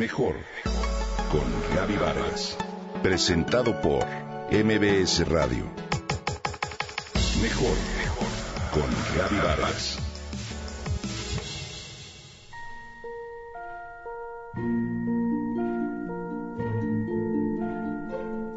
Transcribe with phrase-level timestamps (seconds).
[0.00, 0.34] Mejor
[1.30, 2.56] con Gaby Vargas.
[3.02, 4.06] Presentado por
[4.50, 5.64] MBS Radio.
[7.42, 7.76] Mejor
[8.72, 9.98] con Gaby Vargas.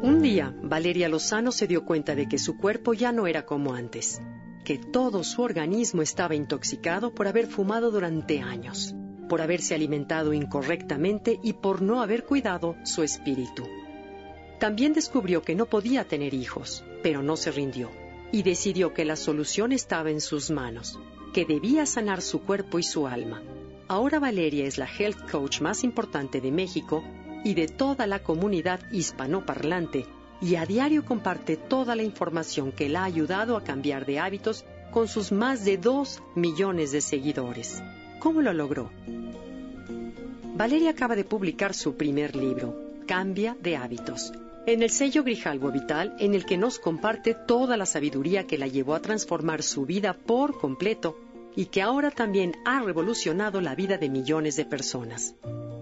[0.00, 3.74] Un día, Valeria Lozano se dio cuenta de que su cuerpo ya no era como
[3.74, 4.22] antes,
[4.64, 8.94] que todo su organismo estaba intoxicado por haber fumado durante años
[9.28, 13.64] por haberse alimentado incorrectamente y por no haber cuidado su espíritu.
[14.58, 17.90] También descubrió que no podía tener hijos, pero no se rindió,
[18.32, 20.98] y decidió que la solución estaba en sus manos,
[21.32, 23.42] que debía sanar su cuerpo y su alma.
[23.88, 27.04] Ahora Valeria es la health coach más importante de México
[27.44, 30.06] y de toda la comunidad hispanoparlante,
[30.40, 34.64] y a diario comparte toda la información que la ha ayudado a cambiar de hábitos
[34.90, 37.82] con sus más de 2 millones de seguidores.
[38.24, 38.90] ¿Cómo lo logró?
[40.56, 42.74] Valeria acaba de publicar su primer libro,
[43.06, 44.32] Cambia de hábitos,
[44.64, 48.66] en el sello Grijalvo Vital, en el que nos comparte toda la sabiduría que la
[48.66, 51.18] llevó a transformar su vida por completo
[51.54, 55.34] y que ahora también ha revolucionado la vida de millones de personas.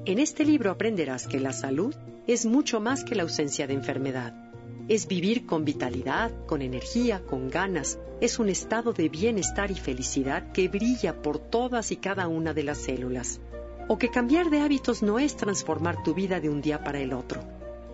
[0.05, 1.95] En este libro aprenderás que la salud
[2.27, 4.35] es mucho más que la ausencia de enfermedad.
[4.93, 7.99] Es vivir con vitalidad, con energía, con ganas.
[8.21, 12.63] Es un estado de bienestar y felicidad que brilla por todas y cada una de
[12.63, 13.41] las células.
[13.89, 17.15] O que cambiar de hábitos no es transformar tu vida de un día para el
[17.15, 17.41] otro.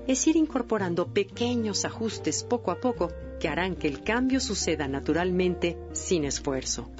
[0.08, 5.78] Es ir incorporando pequeños ajustes poco a poco que harán que el cambio suceda naturalmente
[5.92, 6.90] sin esfuerzo.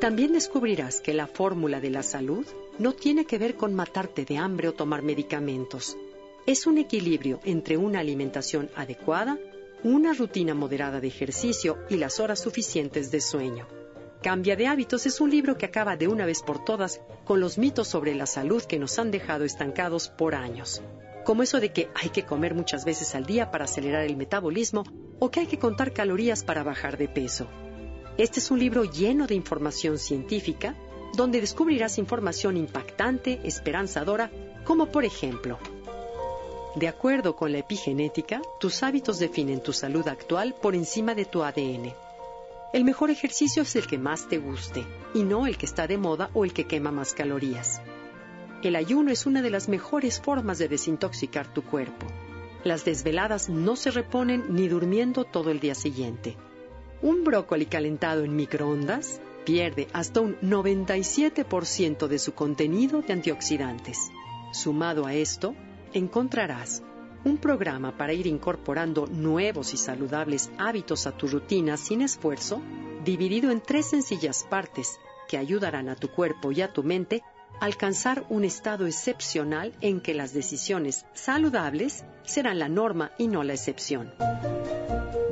[0.00, 2.44] También descubrirás que la fórmula de la salud
[2.80, 5.96] no tiene que ver con matarte de hambre o tomar medicamentos
[6.46, 9.38] es un equilibrio entre una alimentación adecuada,
[9.84, 13.66] una rutina moderada de ejercicio y las horas suficientes de sueño.
[14.22, 17.58] Cambia de hábitos es un libro que acaba de una vez por todas con los
[17.58, 20.82] mitos sobre la salud que nos han dejado estancados por años.
[21.24, 24.84] Como eso de que hay que comer muchas veces al día para acelerar el metabolismo
[25.20, 27.48] o que hay que contar calorías para bajar de peso.
[28.18, 30.76] Este es un libro lleno de información científica
[31.16, 34.30] donde descubrirás información impactante, esperanzadora,
[34.64, 35.58] como por ejemplo,
[36.74, 41.42] de acuerdo con la epigenética, tus hábitos definen tu salud actual por encima de tu
[41.42, 41.92] ADN.
[42.72, 45.98] El mejor ejercicio es el que más te guste y no el que está de
[45.98, 47.82] moda o el que quema más calorías.
[48.62, 52.06] El ayuno es una de las mejores formas de desintoxicar tu cuerpo.
[52.64, 56.38] Las desveladas no se reponen ni durmiendo todo el día siguiente.
[57.02, 63.98] Un brócoli calentado en microondas pierde hasta un 97% de su contenido de antioxidantes.
[64.52, 65.54] Sumado a esto,
[65.92, 66.82] encontrarás
[67.24, 72.60] un programa para ir incorporando nuevos y saludables hábitos a tu rutina sin esfuerzo,
[73.04, 74.98] dividido en tres sencillas partes
[75.28, 77.22] que ayudarán a tu cuerpo y a tu mente
[77.60, 83.44] a alcanzar un estado excepcional en que las decisiones saludables serán la norma y no
[83.44, 84.12] la excepción.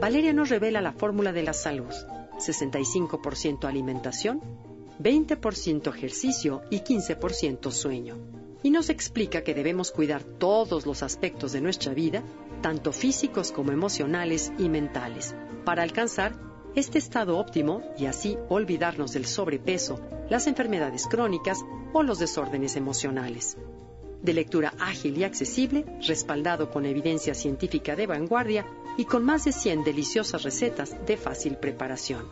[0.00, 1.92] Valeria nos revela la fórmula de la salud.
[2.38, 4.41] 65% alimentación,
[4.98, 11.60] 20% ejercicio y 15% sueño y nos explica que debemos cuidar todos los aspectos de
[11.60, 12.22] nuestra vida,
[12.62, 15.34] tanto físicos como emocionales y mentales,
[15.65, 16.34] para alcanzar
[16.75, 23.56] este estado óptimo y así olvidarnos del sobrepeso, las enfermedades crónicas o los desórdenes emocionales.
[24.22, 28.66] De lectura ágil y accesible, respaldado con evidencia científica de vanguardia
[28.98, 32.28] y con más de 100 deliciosas recetas de fácil preparación.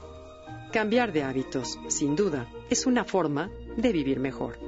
[0.70, 4.67] Cambiar de hábitos, sin duda, es una forma de vivir mejor.